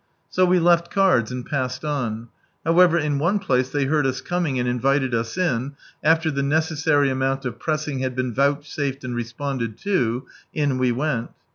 So 0.31 0.47
we 0.47 0.57
left 0.57 0.89
cards 0.89 1.31
and 1.31 1.45
passed 1.45 1.85
on. 1.85 2.29
However 2.65 2.97
in 2.97 3.19
one 3.19 3.37
place 3.37 3.69
they 3.69 3.85
heard 3.85 4.07
us 4.07 4.19
coming, 4.19 4.57
and 4.57 4.67
invited 4.67 5.13
us 5.13 5.37
in; 5.37 5.73
after 6.03 6.31
the 6.31 6.41
necessary 6.41 7.11
amount 7.11 7.45
of 7.45 7.59
pressing 7.59 7.99
had 7.99 8.15
been 8.15 8.33
vouchsafed 8.33 9.03
and 9.03 9.15
responded 9.15 9.77
to, 9.81 10.25
in 10.55 10.79
we 10.79 10.91
went. 10.91 11.29